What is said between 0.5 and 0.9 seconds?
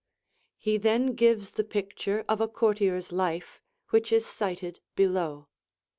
He